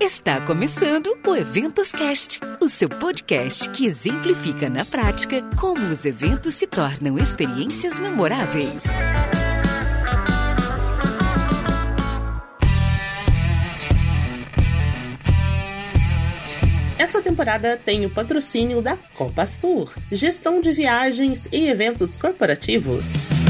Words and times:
Está 0.00 0.42
começando 0.42 1.16
o 1.26 1.34
Eventos 1.34 1.90
Cast, 1.90 2.38
o 2.60 2.68
seu 2.68 2.86
podcast 2.86 3.70
que 3.70 3.86
exemplifica 3.86 4.68
na 4.68 4.84
prática 4.84 5.42
como 5.58 5.80
os 5.90 6.04
eventos 6.04 6.54
se 6.54 6.66
tornam 6.66 7.18
experiências 7.18 7.98
memoráveis. 7.98 8.82
Essa 16.98 17.22
temporada 17.22 17.80
tem 17.82 18.04
o 18.04 18.10
patrocínio 18.10 18.82
da 18.82 18.98
Compass 19.14 19.56
Tour, 19.56 19.94
gestão 20.12 20.60
de 20.60 20.72
viagens 20.72 21.48
e 21.50 21.68
eventos 21.68 22.18
corporativos. 22.18 23.45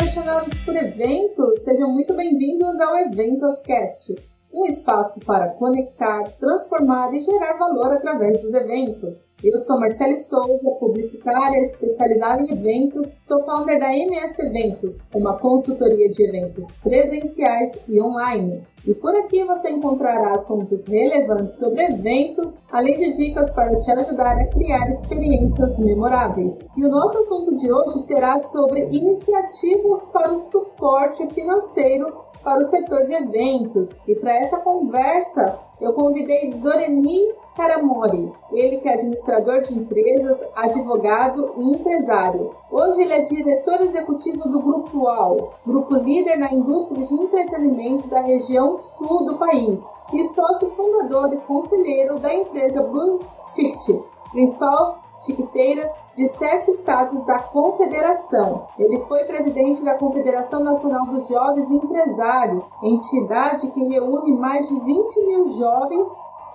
Apaixonados 0.00 0.54
por 0.64 0.74
eventos! 0.74 1.62
Sejam 1.62 1.90
muito 1.92 2.14
bem-vindos 2.14 2.80
ao 2.80 2.96
Eventoscast, 3.00 4.14
um 4.50 4.64
espaço 4.64 5.20
para 5.20 5.50
conectar, 5.50 6.22
transformar 6.40 7.12
e 7.12 7.20
gerar 7.20 7.58
valor 7.58 7.92
através 7.92 8.40
dos 8.40 8.54
eventos. 8.54 9.29
Eu 9.42 9.56
sou 9.56 9.80
Marcele 9.80 10.16
Souza, 10.16 10.76
publicitária 10.78 11.62
especializada 11.62 12.42
em 12.42 12.52
eventos, 12.52 13.06
sou 13.22 13.40
founder 13.46 13.80
da 13.80 13.90
MS 13.90 14.36
Eventos, 14.38 14.98
uma 15.14 15.38
consultoria 15.38 16.10
de 16.10 16.28
eventos 16.28 16.72
presenciais 16.82 17.80
e 17.88 18.02
online. 18.02 18.62
E 18.86 18.94
por 18.94 19.16
aqui 19.16 19.42
você 19.46 19.70
encontrará 19.70 20.32
assuntos 20.32 20.84
relevantes 20.84 21.56
sobre 21.56 21.84
eventos, 21.84 22.58
além 22.70 22.98
de 22.98 23.14
dicas 23.14 23.48
para 23.50 23.78
te 23.78 23.90
ajudar 23.90 24.36
a 24.36 24.46
criar 24.48 24.86
experiências 24.90 25.78
memoráveis. 25.78 26.68
E 26.76 26.84
o 26.84 26.90
nosso 26.90 27.18
assunto 27.20 27.56
de 27.56 27.72
hoje 27.72 27.98
será 28.00 28.38
sobre 28.40 28.90
iniciativas 28.90 30.04
para 30.12 30.32
o 30.32 30.36
suporte 30.36 31.26
financeiro 31.28 32.14
para 32.44 32.60
o 32.60 32.64
setor 32.64 33.04
de 33.04 33.14
eventos. 33.14 33.88
E 34.06 34.14
para 34.16 34.36
essa 34.36 34.58
conversa, 34.58 35.58
eu 35.80 35.92
convidei 35.94 36.52
Doreni 36.54 37.32
Karamori, 37.56 38.32
ele 38.52 38.78
que 38.78 38.88
é 38.88 38.94
administrador 38.94 39.60
de 39.60 39.78
empresas, 39.78 40.40
advogado 40.54 41.52
e 41.56 41.74
empresário. 41.74 42.50
Hoje 42.70 43.02
ele 43.02 43.12
é 43.12 43.22
diretor 43.22 43.80
executivo 43.82 44.48
do 44.48 44.62
Grupo 44.62 44.98
UAU, 44.98 45.52
grupo 45.66 45.94
líder 45.96 46.36
na 46.38 46.52
indústria 46.52 47.04
de 47.04 47.14
entretenimento 47.14 48.08
da 48.08 48.20
região 48.20 48.76
sul 48.76 49.26
do 49.26 49.38
país, 49.38 49.82
e 50.12 50.24
sócio 50.24 50.70
fundador 50.70 51.32
e 51.32 51.40
conselheiro 51.42 52.18
da 52.18 52.32
empresa 52.34 52.82
Blue 52.82 53.20
Ticket, 53.52 54.02
principal 54.30 55.00
tiqueteira 55.20 55.90
de 56.16 56.28
sete 56.28 56.70
estados 56.70 57.24
da 57.24 57.38
Confederação. 57.38 58.66
Ele 58.78 59.02
foi 59.04 59.24
presidente 59.24 59.84
da 59.84 59.98
Confederação 59.98 60.62
Nacional 60.62 61.06
dos 61.06 61.28
Jovens 61.28 61.70
Empresários, 61.70 62.68
entidade 62.82 63.70
que 63.70 63.84
reúne 63.84 64.38
mais 64.38 64.68
de 64.68 64.78
20 64.80 65.26
mil 65.26 65.44
jovens 65.44 66.08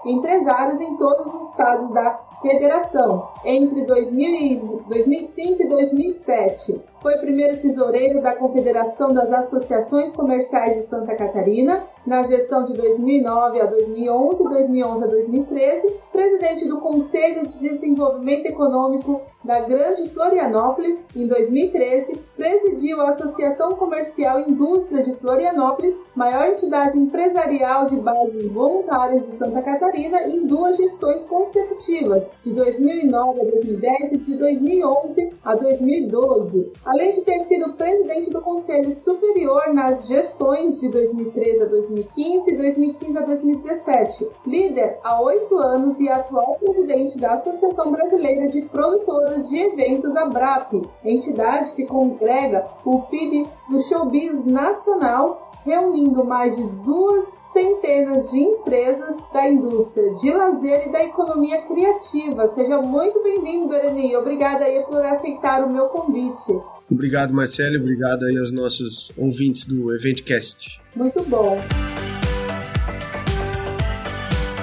empresários 0.05 0.79
em 0.81 0.95
todos 0.97 1.33
os 1.33 1.49
estados 1.49 1.89
da 1.91 2.19
federação 2.41 3.29
entre 3.43 3.85
2000 3.85 4.83
2005 4.87 5.63
e 5.63 5.69
2007. 5.69 6.94
Foi 7.05 7.19
primeiro 7.19 7.55
tesoureiro 7.55 8.19
da 8.19 8.35
Confederação 8.35 9.13
das 9.13 9.31
Associações 9.31 10.11
Comerciais 10.11 10.73
de 10.73 10.81
Santa 10.89 11.15
Catarina 11.15 11.83
na 12.05 12.23
gestão 12.23 12.63
de 12.65 12.73
2009 12.73 13.61
a 13.61 13.65
2011, 13.65 14.43
2011 14.43 15.03
a 15.03 15.07
2013, 15.07 15.93
presidente 16.11 16.67
do 16.67 16.79
Conselho 16.79 17.47
de 17.47 17.59
Desenvolvimento 17.59 18.45
Econômico 18.45 19.21
da 19.43 19.61
Grande 19.61 20.09
Florianópolis 20.09 21.07
em 21.15 21.27
2013, 21.27 22.19
presidiu 22.35 23.01
a 23.01 23.09
Associação 23.09 23.75
Comercial 23.75 24.39
Indústria 24.39 25.03
de 25.03 25.15
Florianópolis, 25.15 26.03
maior 26.15 26.47
entidade 26.47 26.97
empresarial 26.97 27.87
de 27.87 27.97
bases 27.97 28.49
voluntárias 28.49 29.25
de 29.25 29.33
Santa 29.33 29.61
Catarina, 29.61 30.23
em 30.27 30.45
duas 30.45 30.77
gestões 30.77 31.23
consecutivas, 31.23 32.31
de 32.43 32.53
2009 32.53 33.41
a 33.41 33.43
2010 33.43 34.11
e 34.13 34.17
de 34.17 34.37
2011 34.37 35.29
a 35.43 35.55
2012, 35.55 36.71
além 36.95 37.09
de 37.09 37.23
ter 37.23 37.41
sido 37.41 37.73
presidente 37.73 38.29
do 38.29 38.41
Conselho 38.41 38.95
Superior 38.95 39.73
nas 39.73 40.07
gestões 40.07 40.79
de 40.79 40.89
2013 40.89 41.63
a 41.63 41.65
2015 41.65 42.51
e 42.51 42.57
2015 42.57 43.17
a 43.17 43.25
2017, 43.25 44.29
líder 44.45 44.99
há 45.03 45.21
oito 45.21 45.57
anos 45.57 45.99
e 45.99 46.07
atual 46.07 46.55
presidente 46.57 47.19
da 47.19 47.33
Associação 47.33 47.91
Brasileira 47.91 48.47
de 48.47 48.61
Produtoras 48.61 49.49
de 49.49 49.59
Eventos, 49.59 50.15
ABRAP, 50.15 50.89
entidade 51.03 51.73
que 51.73 51.85
congrega 51.85 52.63
o 52.85 53.01
PIB 53.01 53.45
do 53.69 53.77
showbiz 53.81 54.45
nacional, 54.45 55.44
reunindo 55.65 56.23
mais 56.23 56.55
de 56.55 56.63
duas 56.83 57.25
centenas 57.51 58.29
de 58.29 58.37
empresas 58.37 59.15
da 59.33 59.49
indústria 59.49 60.13
de 60.13 60.31
lazer 60.31 60.87
e 60.87 60.91
da 60.91 61.03
economia 61.03 61.65
criativa. 61.67 62.47
Seja 62.47 62.79
muito 62.81 63.23
bem-vindo, 63.23 63.69
Dorani. 63.69 64.15
Obrigada 64.15 64.63
aí 64.63 64.85
por 64.85 65.03
aceitar 65.03 65.65
o 65.65 65.73
meu 65.73 65.87
convite. 65.87 66.53
Obrigado, 66.89 67.33
Marcelo. 67.33 67.77
Obrigado 67.77 68.25
aí 68.25 68.37
aos 68.37 68.51
nossos 68.51 69.11
ouvintes 69.17 69.65
do 69.65 69.91
Eventcast. 69.95 70.79
Muito 70.95 71.23
bom. 71.23 71.57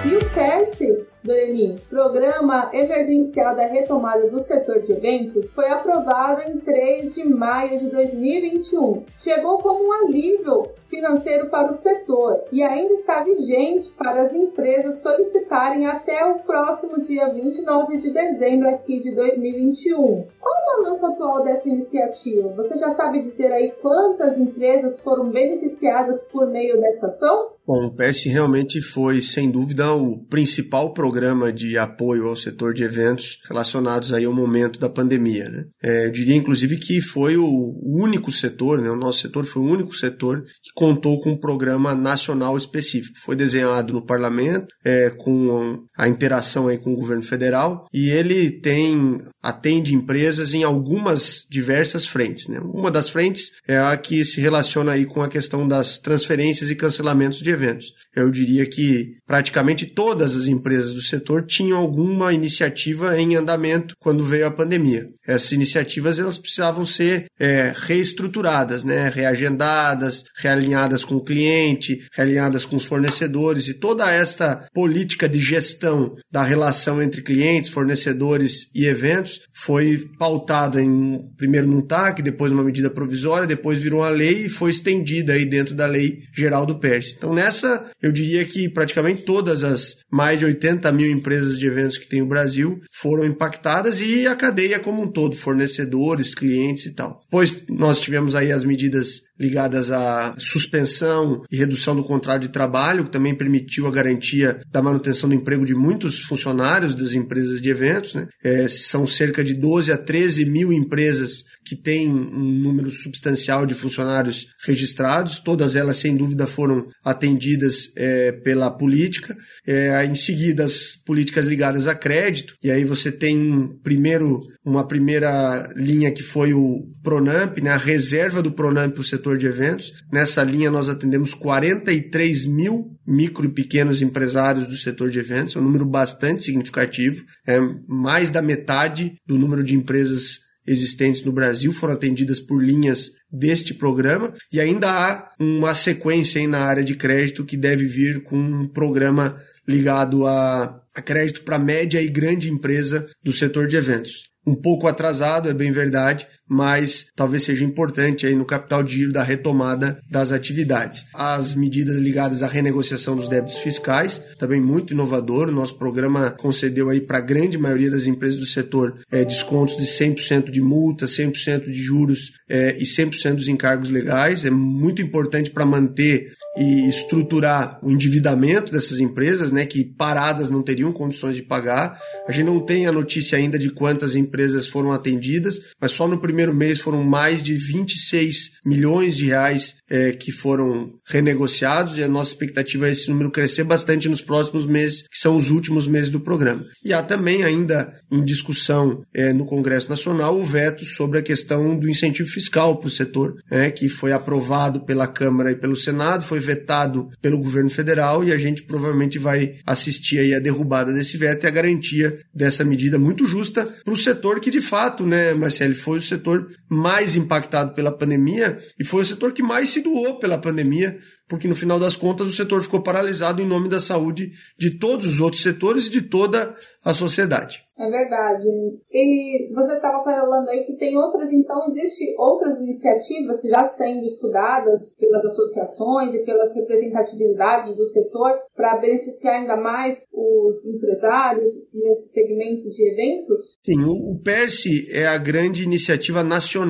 E 0.04 0.16
o 0.16 0.30
Percy 0.30 1.11
Doreni, 1.24 1.78
Programa 1.88 2.68
Emergencial 2.72 3.54
da 3.54 3.66
Retomada 3.66 4.28
do 4.28 4.40
Setor 4.40 4.80
de 4.80 4.92
Eventos 4.92 5.50
foi 5.50 5.68
aprovado 5.68 6.42
em 6.42 6.58
3 6.58 7.14
de 7.14 7.28
maio 7.28 7.78
de 7.78 7.88
2021. 7.90 9.04
Chegou 9.16 9.58
como 9.58 9.86
um 9.86 9.92
alívio 9.92 10.68
financeiro 10.90 11.48
para 11.48 11.70
o 11.70 11.72
setor 11.72 12.42
e 12.50 12.60
ainda 12.62 12.92
está 12.94 13.22
vigente 13.22 13.92
para 13.96 14.22
as 14.22 14.34
empresas 14.34 15.00
solicitarem 15.00 15.86
até 15.86 16.26
o 16.26 16.40
próximo 16.40 17.00
dia 17.00 17.32
29 17.32 17.98
de 17.98 18.12
dezembro 18.12 18.68
aqui 18.68 19.00
de 19.00 19.14
2021. 19.14 20.26
Qual 20.40 20.54
o 20.54 20.82
balanço 20.82 21.06
atual 21.06 21.44
dessa 21.44 21.68
iniciativa? 21.68 22.52
Você 22.56 22.76
já 22.76 22.90
sabe 22.90 23.22
dizer 23.22 23.52
aí 23.52 23.72
quantas 23.80 24.36
empresas 24.36 24.98
foram 24.98 25.30
beneficiadas 25.30 26.20
por 26.22 26.50
meio 26.50 26.80
desta 26.80 27.06
ação? 27.06 27.52
Bom, 27.64 27.86
o 27.86 27.92
PS 27.94 28.24
realmente 28.24 28.82
foi, 28.82 29.22
sem 29.22 29.48
dúvida, 29.48 29.94
o 29.94 30.18
principal 30.24 30.92
programa 30.92 31.11
de 31.54 31.78
apoio 31.78 32.28
ao 32.28 32.36
setor 32.36 32.74
de 32.74 32.82
eventos 32.82 33.38
relacionados 33.48 34.12
aí 34.12 34.24
ao 34.24 34.32
momento 34.32 34.78
da 34.78 34.88
pandemia. 34.88 35.48
Né? 35.48 35.64
É, 35.82 36.06
eu 36.06 36.10
diria, 36.10 36.36
inclusive, 36.36 36.76
que 36.76 37.00
foi 37.00 37.36
o 37.36 37.74
único 37.84 38.30
setor, 38.32 38.80
né? 38.80 38.90
o 38.90 38.96
nosso 38.96 39.20
setor 39.20 39.44
foi 39.44 39.62
o 39.62 39.66
único 39.66 39.94
setor 39.94 40.42
que 40.62 40.72
contou 40.74 41.20
com 41.20 41.30
um 41.30 41.40
programa 41.40 41.94
nacional 41.94 42.56
específico. 42.56 43.18
Foi 43.24 43.36
desenhado 43.36 43.92
no 43.92 44.04
parlamento, 44.04 44.66
é, 44.84 45.10
com 45.10 45.84
a 45.96 46.08
interação 46.08 46.68
aí 46.68 46.78
com 46.78 46.92
o 46.92 46.96
governo 46.96 47.22
federal, 47.22 47.86
e 47.92 48.10
ele 48.10 48.50
tem 48.50 49.18
atende 49.42 49.94
empresas 49.94 50.54
em 50.54 50.62
algumas 50.62 51.44
diversas 51.50 52.06
frentes. 52.06 52.48
Né? 52.48 52.60
Uma 52.60 52.90
das 52.90 53.08
frentes 53.08 53.50
é 53.66 53.78
a 53.78 53.96
que 53.96 54.24
se 54.24 54.40
relaciona 54.40 54.92
aí 54.92 55.04
com 55.04 55.20
a 55.20 55.28
questão 55.28 55.66
das 55.66 55.98
transferências 55.98 56.70
e 56.70 56.76
cancelamentos 56.76 57.40
de 57.40 57.50
eventos. 57.50 57.92
Eu 58.14 58.30
diria 58.30 58.68
que 58.68 59.16
praticamente 59.26 59.86
todas 59.86 60.36
as 60.36 60.46
empresas 60.46 60.92
do 60.92 61.01
setor 61.02 61.44
tinham 61.46 61.78
alguma 61.78 62.32
iniciativa 62.32 63.18
em 63.18 63.36
andamento 63.36 63.94
quando 63.98 64.24
veio 64.24 64.46
a 64.46 64.50
pandemia. 64.50 65.08
Essas 65.26 65.52
iniciativas 65.52 66.18
elas 66.18 66.38
precisavam 66.38 66.84
ser 66.84 67.26
é, 67.38 67.72
reestruturadas, 67.76 68.84
né? 68.84 69.08
reagendadas, 69.08 70.24
realinhadas 70.36 71.04
com 71.04 71.16
o 71.16 71.24
cliente, 71.24 72.00
realinhadas 72.12 72.64
com 72.64 72.76
os 72.76 72.84
fornecedores 72.84 73.68
e 73.68 73.74
toda 73.74 74.10
esta 74.10 74.66
política 74.72 75.28
de 75.28 75.40
gestão 75.40 76.14
da 76.30 76.42
relação 76.42 77.02
entre 77.02 77.22
clientes, 77.22 77.70
fornecedores 77.70 78.68
e 78.74 78.86
eventos 78.86 79.40
foi 79.52 80.08
pautada 80.18 80.80
em 80.80 81.20
primeiro 81.36 81.66
num 81.66 81.80
TAC, 81.80 82.22
depois 82.22 82.50
numa 82.52 82.64
medida 82.64 82.90
provisória, 82.90 83.46
depois 83.46 83.78
virou 83.78 84.00
uma 84.00 84.08
lei 84.08 84.46
e 84.46 84.48
foi 84.48 84.70
estendida 84.70 85.32
aí 85.32 85.46
dentro 85.46 85.74
da 85.74 85.86
lei 85.86 86.20
geral 86.32 86.66
do 86.66 86.78
PERS. 86.78 87.14
Então 87.16 87.34
nessa 87.34 87.90
eu 88.00 88.12
diria 88.12 88.44
que 88.44 88.68
praticamente 88.68 89.22
todas 89.22 89.64
as 89.64 89.96
mais 90.10 90.38
de 90.38 90.44
80 90.44 90.91
mil 90.92 91.10
empresas 91.10 91.58
de 91.58 91.66
eventos 91.66 91.98
que 91.98 92.08
tem 92.08 92.22
o 92.22 92.28
Brasil 92.28 92.80
foram 92.92 93.24
impactadas 93.24 94.00
e 94.00 94.26
a 94.26 94.36
cadeia 94.36 94.78
como 94.78 95.02
um 95.02 95.10
todo, 95.10 95.36
fornecedores, 95.36 96.34
clientes 96.34 96.86
e 96.86 96.92
tal. 96.92 97.24
Pois 97.30 97.64
nós 97.68 98.00
tivemos 98.00 98.34
aí 98.34 98.52
as 98.52 98.64
medidas 98.64 99.22
ligadas 99.42 99.90
à 99.90 100.34
suspensão 100.38 101.42
e 101.50 101.56
redução 101.56 101.96
do 101.96 102.04
contrato 102.04 102.42
de 102.42 102.48
trabalho, 102.48 103.04
que 103.04 103.10
também 103.10 103.34
permitiu 103.34 103.88
a 103.88 103.90
garantia 103.90 104.60
da 104.70 104.80
manutenção 104.80 105.28
do 105.28 105.34
emprego 105.34 105.66
de 105.66 105.74
muitos 105.74 106.20
funcionários 106.20 106.94
das 106.94 107.12
empresas 107.12 107.60
de 107.60 107.68
eventos. 107.68 108.14
Né? 108.14 108.28
É, 108.44 108.68
são 108.68 109.04
cerca 109.04 109.42
de 109.42 109.54
12 109.54 109.90
a 109.90 109.98
13 109.98 110.44
mil 110.44 110.72
empresas 110.72 111.44
que 111.64 111.74
têm 111.74 112.08
um 112.10 112.44
número 112.44 112.90
substancial 112.90 113.66
de 113.66 113.74
funcionários 113.74 114.46
registrados. 114.64 115.38
Todas 115.38 115.74
elas, 115.74 115.96
sem 115.96 116.16
dúvida, 116.16 116.46
foram 116.46 116.86
atendidas 117.04 117.90
é, 117.96 118.32
pela 118.32 118.70
política, 118.70 119.36
é, 119.66 120.04
em 120.04 120.14
seguida 120.14 120.64
as 120.64 120.81
políticas 121.04 121.46
ligadas 121.46 121.86
a 121.86 121.94
crédito, 121.94 122.54
e 122.62 122.70
aí 122.70 122.84
você 122.84 123.10
tem 123.10 123.78
primeiro 123.82 124.40
uma 124.64 124.86
primeira 124.86 125.72
linha 125.76 126.12
que 126.12 126.22
foi 126.22 126.52
o 126.52 126.86
Pronamp, 127.02 127.58
né, 127.58 127.70
a 127.70 127.76
reserva 127.76 128.40
do 128.40 128.52
Pronamp 128.52 128.92
para 128.92 129.00
o 129.00 129.04
setor 129.04 129.36
de 129.36 129.46
eventos. 129.46 129.92
Nessa 130.12 130.42
linha 130.44 130.70
nós 130.70 130.88
atendemos 130.88 131.34
43 131.34 132.46
mil 132.46 132.96
micro 133.06 133.46
e 133.46 133.52
pequenos 133.52 134.00
empresários 134.00 134.66
do 134.66 134.76
setor 134.76 135.10
de 135.10 135.18
eventos, 135.18 135.56
é 135.56 135.58
um 135.58 135.62
número 135.62 135.84
bastante 135.84 136.44
significativo, 136.44 137.24
é 137.46 137.58
mais 137.88 138.30
da 138.30 138.40
metade 138.40 139.14
do 139.26 139.36
número 139.36 139.64
de 139.64 139.74
empresas 139.74 140.42
existentes 140.66 141.24
no 141.24 141.32
Brasil 141.32 141.72
foram 141.72 141.94
atendidas 141.94 142.40
por 142.40 142.62
linhas 142.62 143.10
deste 143.30 143.74
programa 143.74 144.32
e 144.52 144.60
ainda 144.60 144.90
há 144.90 145.28
uma 145.38 145.74
sequência 145.74 146.46
na 146.46 146.60
área 146.60 146.84
de 146.84 146.94
crédito 146.94 147.44
que 147.44 147.56
deve 147.56 147.86
vir 147.86 148.22
com 148.22 148.36
um 148.36 148.68
programa 148.68 149.36
ligado 149.66 150.26
a, 150.26 150.80
a 150.94 151.02
crédito 151.02 151.42
para 151.42 151.58
média 151.58 152.00
e 152.00 152.08
grande 152.08 152.50
empresa 152.50 153.08
do 153.22 153.32
setor 153.32 153.66
de 153.66 153.76
eventos. 153.76 154.30
Um 154.46 154.54
pouco 154.54 154.88
atrasado, 154.88 155.48
é 155.48 155.54
bem 155.54 155.70
verdade, 155.70 156.26
mas 156.52 157.06
talvez 157.16 157.44
seja 157.44 157.64
importante 157.64 158.26
aí 158.26 158.34
no 158.34 158.44
capital 158.44 158.82
de 158.82 158.96
giro 158.96 159.12
da 159.12 159.22
retomada 159.22 159.98
das 160.10 160.32
atividades. 160.32 161.06
As 161.14 161.54
medidas 161.54 161.96
ligadas 161.96 162.42
à 162.42 162.46
renegociação 162.46 163.16
dos 163.16 163.26
débitos 163.26 163.58
fiscais, 163.58 164.22
também 164.38 164.60
muito 164.60 164.92
inovador. 164.92 165.50
Nosso 165.50 165.78
programa 165.78 166.30
concedeu 166.30 166.90
aí 166.90 167.00
para 167.00 167.18
a 167.18 167.22
grande 167.22 167.56
maioria 167.56 167.90
das 167.90 168.06
empresas 168.06 168.38
do 168.38 168.46
setor 168.46 168.98
é, 169.10 169.24
descontos 169.24 169.78
de 169.78 169.84
100% 169.84 170.50
de 170.50 170.60
multa, 170.60 171.06
100% 171.06 171.64
de 171.64 171.82
juros 171.82 172.32
é, 172.48 172.76
e 172.78 172.84
100% 172.84 173.36
dos 173.36 173.48
encargos 173.48 173.88
legais. 173.88 174.44
É 174.44 174.50
muito 174.50 175.00
importante 175.00 175.50
para 175.50 175.64
manter 175.64 176.32
e 176.56 176.86
estruturar 176.86 177.78
o 177.82 177.90
endividamento 177.90 178.70
dessas 178.70 178.98
empresas, 178.98 179.52
né, 179.52 179.64
que 179.64 179.84
paradas 179.84 180.50
não 180.50 180.62
teriam 180.62 180.92
condições 180.92 181.34
de 181.34 181.42
pagar. 181.42 181.98
A 182.28 182.32
gente 182.32 182.44
não 182.44 182.60
tem 182.60 182.86
a 182.86 182.92
notícia 182.92 183.38
ainda 183.38 183.58
de 183.58 183.70
quantas 183.70 184.14
empresas 184.14 184.66
foram 184.66 184.92
atendidas, 184.92 185.60
mas 185.80 185.92
só 185.92 186.06
no 186.06 186.20
primeiro 186.20 186.41
mês 186.50 186.80
foram 186.80 187.04
mais 187.04 187.42
de 187.42 187.54
26 187.54 188.52
milhões 188.64 189.16
de 189.16 189.26
reais 189.26 189.76
é, 189.90 190.12
que 190.12 190.32
foram 190.32 190.92
renegociados 191.06 191.98
e 191.98 192.02
a 192.02 192.08
nossa 192.08 192.32
expectativa 192.32 192.88
é 192.88 192.92
esse 192.92 193.08
número 193.10 193.30
crescer 193.30 193.64
bastante 193.64 194.08
nos 194.08 194.20
próximos 194.20 194.66
meses, 194.66 195.02
que 195.02 195.18
são 195.18 195.36
os 195.36 195.50
últimos 195.50 195.86
meses 195.86 196.10
do 196.10 196.20
programa. 196.20 196.64
E 196.84 196.92
há 196.92 197.02
também 197.02 197.44
ainda 197.44 197.92
em 198.12 198.22
discussão 198.22 199.02
é, 199.14 199.32
no 199.32 199.46
Congresso 199.46 199.88
Nacional 199.88 200.38
o 200.38 200.44
veto 200.44 200.84
sobre 200.84 201.18
a 201.18 201.22
questão 201.22 201.76
do 201.78 201.88
incentivo 201.88 202.28
fiscal 202.28 202.76
para 202.76 202.88
o 202.88 202.90
setor, 202.90 203.36
é, 203.50 203.70
que 203.70 203.88
foi 203.88 204.12
aprovado 204.12 204.80
pela 204.80 205.06
Câmara 205.06 205.50
e 205.50 205.56
pelo 205.56 205.76
Senado, 205.76 206.24
foi 206.24 206.38
vetado 206.38 207.08
pelo 207.22 207.38
governo 207.38 207.70
federal 207.70 208.22
e 208.22 208.30
a 208.30 208.36
gente 208.36 208.62
provavelmente 208.62 209.18
vai 209.18 209.56
assistir 209.66 210.18
aí 210.18 210.34
a 210.34 210.38
derrubada 210.38 210.92
desse 210.92 211.16
veto 211.16 211.44
e 211.44 211.46
a 211.46 211.50
garantia 211.50 212.18
dessa 212.34 212.64
medida 212.64 212.98
muito 212.98 213.26
justa 213.26 213.66
para 213.82 213.94
o 213.94 213.96
setor 213.96 214.38
que 214.40 214.50
de 214.50 214.60
fato, 214.60 215.06
né, 215.06 215.32
Marcelo, 215.32 215.74
foi 215.74 215.98
o 215.98 216.02
setor 216.02 216.50
mais 216.72 217.16
impactado 217.16 217.74
pela 217.74 217.92
pandemia 217.92 218.58
e 218.80 218.84
foi 218.84 219.02
o 219.02 219.06
setor 219.06 219.32
que 219.32 219.42
mais 219.42 219.68
se 219.68 219.82
doou 219.82 220.18
pela 220.18 220.38
pandemia, 220.38 220.98
porque 221.28 221.46
no 221.46 221.54
final 221.54 221.78
das 221.78 221.96
contas 221.96 222.26
o 222.26 222.32
setor 222.32 222.62
ficou 222.62 222.82
paralisado 222.82 223.42
em 223.42 223.46
nome 223.46 223.68
da 223.68 223.78
saúde 223.78 224.32
de 224.58 224.78
todos 224.78 225.04
os 225.04 225.20
outros 225.20 225.42
setores 225.42 225.86
e 225.86 225.90
de 225.90 226.00
toda 226.00 226.56
a 226.82 226.94
sociedade. 226.94 227.62
É 227.78 227.90
verdade. 227.90 228.44
E 228.92 229.52
você 229.54 229.74
estava 229.74 230.04
falando 230.04 230.48
aí 230.48 230.64
que 230.64 230.76
tem 230.76 230.96
outras, 230.96 231.32
então 231.32 231.64
existe 231.66 232.14
outras 232.16 232.56
iniciativas 232.58 233.40
já 233.42 233.64
sendo 233.64 234.04
estudadas 234.04 234.92
pelas 234.94 235.24
associações 235.24 236.14
e 236.14 236.24
pelas 236.24 236.54
representatividades 236.54 237.76
do 237.76 237.86
setor 237.86 238.38
para 238.54 238.78
beneficiar 238.78 239.34
ainda 239.34 239.56
mais 239.56 240.06
os 240.12 240.64
empresários 240.64 241.48
nesse 241.72 242.12
segmento 242.12 242.70
de 242.70 242.88
eventos? 242.88 243.58
Sim, 243.64 243.82
o 243.84 244.20
PERSE 244.22 244.88
é 244.92 245.06
a 245.06 245.18
grande 245.18 245.64
iniciativa 245.64 246.22
nacional, 246.22 246.61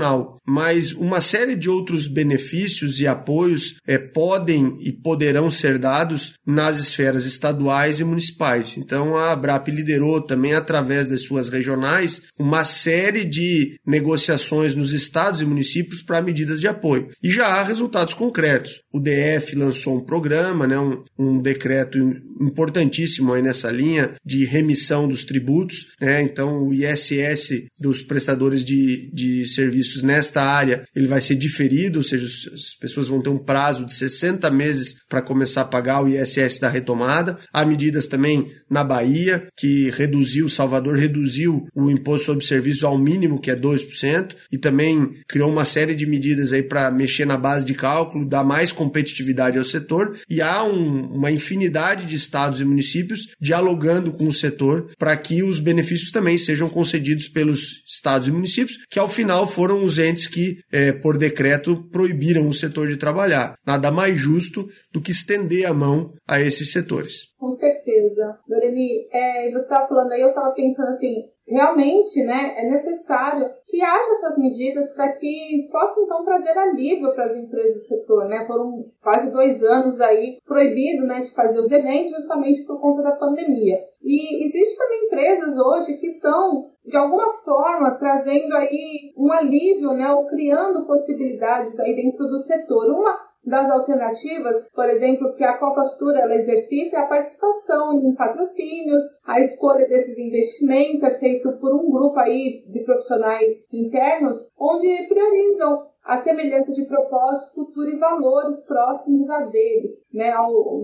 mas 0.47 0.93
uma 0.93 1.21
série 1.21 1.55
de 1.55 1.69
outros 1.69 2.07
benefícios 2.07 3.01
e 3.01 3.07
apoios 3.07 3.77
é, 3.87 3.99
podem 3.99 4.77
e 4.81 4.93
poderão 4.93 5.51
ser 5.51 5.79
dados 5.79 6.35
nas 6.47 6.79
esferas 6.79 7.25
estaduais 7.25 8.01
e 8.01 8.05
municipais. 8.05 8.77
Então 8.77 9.17
a 9.17 9.33
ABRAP 9.33 9.69
liderou 9.69 10.21
também 10.21 10.55
através 10.55 11.07
das 11.07 11.23
suas 11.23 11.49
regionais 11.49 12.23
uma 12.39 12.65
série 12.65 13.25
de 13.25 13.77
negociações 13.87 14.75
nos 14.75 14.93
estados 14.93 15.41
e 15.41 15.47
municípios 15.47 16.03
para 16.03 16.23
medidas 16.23 16.61
de 16.61 16.69
apoio. 16.69 17.11
E 17.23 17.31
já 17.31 17.47
há 17.47 17.63
resultados 17.63 18.15
concretos. 18.15 18.81
O 18.93 19.01
DF 19.01 19.55
lançou 19.57 19.97
um 19.97 20.05
programa, 20.05 20.67
né, 20.67 20.79
um, 20.79 21.03
um 21.19 21.41
decreto 21.41 21.99
importantíssimo 22.41 23.33
aí 23.33 23.43
nessa 23.43 23.71
linha 23.71 24.15
de 24.25 24.45
remissão 24.45 25.09
dos 25.09 25.25
tributos. 25.25 25.87
Né, 26.01 26.23
então 26.23 26.65
o 26.65 26.75
ISS 26.75 27.65
dos 27.79 28.03
prestadores 28.03 28.65
de, 28.65 29.11
de 29.13 29.47
serviços 29.49 29.82
nesta 30.03 30.43
área 30.43 30.85
ele 30.95 31.07
vai 31.07 31.21
ser 31.21 31.37
diferido, 31.37 31.99
ou 31.99 32.05
seja, 32.05 32.27
as 32.27 32.75
pessoas 32.75 33.09
vão 33.09 33.23
ter 33.23 33.29
um 33.29 33.39
prazo 33.39 33.85
de 33.85 33.93
60 33.93 34.51
meses 34.51 34.97
para 35.09 35.23
começar 35.23 35.63
a 35.63 35.67
pagar 35.67 36.03
o 36.03 36.09
ISS 36.09 36.59
da 36.59 36.69
retomada. 36.69 37.39
Há 37.53 37.65
medidas 37.65 38.07
também 38.07 38.53
na 38.71 38.83
Bahia 38.85 39.47
que 39.57 39.91
reduziu, 39.91 40.49
Salvador 40.49 40.97
reduziu 40.97 41.67
o 41.75 41.91
imposto 41.91 42.27
sobre 42.27 42.45
serviços 42.45 42.85
ao 42.85 42.99
mínimo, 42.99 43.41
que 43.41 43.51
é 43.51 43.57
2%, 43.57 44.35
e 44.51 44.59
também 44.59 45.15
criou 45.29 45.51
uma 45.51 45.65
série 45.65 45.95
de 45.95 46.07
medidas 46.07 46.53
aí 46.53 46.63
para 46.63 46.91
mexer 46.91 47.25
na 47.25 47.37
base 47.37 47.65
de 47.65 47.75
cálculo, 47.75 48.29
dar 48.29 48.45
mais 48.45 48.73
competitividade 48.73 49.59
ao 49.59 49.65
setor, 49.65 50.19
e 50.29 50.41
há 50.41 50.63
um, 50.65 51.07
uma 51.13 51.31
infinidade 51.31 52.07
de 52.07 52.15
estados 52.15 52.61
e 52.61 52.65
municípios 52.65 53.29
dialogando 53.41 54.13
com 54.13 54.27
o 54.29 54.33
setor 54.33 54.91
para 54.99 55.17
que 55.17 55.43
os 55.43 55.59
benefícios 55.59 56.11
também 56.11 56.39
sejam 56.39 56.69
concedidos 56.69 57.29
pelos 57.29 57.83
estados 57.87 58.29
e 58.29 58.33
municípios, 58.33 58.79
que 58.91 58.99
ao 58.99 59.09
final 59.09 59.47
foram 59.47 59.72
os 59.79 59.99
entes 59.99 60.27
que, 60.27 60.59
é, 60.73 60.93
por 60.93 61.17
decreto, 61.17 61.89
proibiram 61.91 62.49
o 62.49 62.55
setor 62.55 62.89
de 62.89 62.97
trabalhar. 62.97 63.55
Nada 63.67 63.91
mais 63.91 64.19
justo 64.19 64.69
do 64.93 65.01
que 65.01 65.13
estender 65.13 65.67
a 65.67 65.73
mão 65.73 66.13
a 66.29 66.41
esses 66.41 66.73
setores. 66.73 67.29
Com 67.39 67.51
certeza. 67.51 68.39
Doremi, 68.49 69.09
é, 69.13 69.51
você 69.53 69.63
estava 69.63 69.89
falando 69.89 70.13
aí, 70.13 70.21
eu 70.21 70.29
estava 70.29 70.55
pensando 70.55 70.89
assim, 70.89 71.15
realmente 71.47 72.23
né, 72.25 72.55
é 72.57 72.71
necessário 72.71 73.47
que 73.67 73.83
haja 73.83 74.13
essas 74.13 74.39
medidas 74.39 74.89
para 74.95 75.13
que 75.13 75.69
possam 75.71 76.05
então 76.05 76.23
trazer 76.23 76.57
alívio 76.57 77.13
para 77.15 77.25
as 77.25 77.35
empresas 77.35 77.75
do 77.75 77.87
setor. 77.87 78.25
Né? 78.27 78.47
Foram 78.47 78.85
quase 79.03 79.31
dois 79.31 79.63
anos 79.63 80.01
aí 80.01 80.39
proibido 80.47 81.07
né, 81.07 81.21
de 81.21 81.35
fazer 81.35 81.61
os 81.61 81.71
eventos 81.71 82.13
justamente 82.13 82.65
por 82.67 82.81
conta 82.81 83.03
da 83.03 83.17
pandemia. 83.17 83.79
E 84.03 84.45
existem 84.45 84.79
também 84.79 85.07
empresas 85.07 85.57
hoje 85.59 85.99
que 85.99 86.09
estão 86.09 86.71
de 86.85 86.97
alguma 86.97 87.31
forma 87.31 87.97
trazendo 87.99 88.55
aí 88.57 89.13
um 89.17 89.33
alívio, 89.33 89.93
né, 89.93 90.13
ou 90.13 90.27
criando 90.27 90.87
possibilidades 90.87 91.79
aí 91.79 91.95
dentro 91.95 92.27
do 92.27 92.39
setor. 92.39 92.87
Uma 92.91 93.32
das 93.45 93.69
alternativas, 93.71 94.69
por 94.75 94.89
exemplo, 94.89 95.33
que 95.35 95.43
a 95.43 95.59
Copastura 95.59 96.21
ela 96.21 96.35
exercita 96.35 96.97
é 96.97 97.01
a 97.01 97.07
participação 97.07 97.93
em 97.93 98.15
patrocínios, 98.15 99.03
a 99.27 99.41
escolha 99.41 99.89
desses 99.89 100.17
investimentos 100.17 101.03
é 101.03 101.11
feito 101.19 101.59
por 101.59 101.75
um 101.75 101.91
grupo 101.91 102.19
aí 102.19 102.65
de 102.71 102.85
profissionais 102.85 103.67
internos, 103.73 104.37
onde 104.59 105.09
priorizam 105.09 105.92
a 106.05 106.17
semelhança 106.17 106.73
de 106.73 106.85
propósito, 106.87 107.55
cultura 107.55 107.91
e 107.91 107.99
valores 107.99 108.61
próximos 108.65 109.29
a 109.31 109.47
deles, 109.47 110.05
né, 110.13 110.33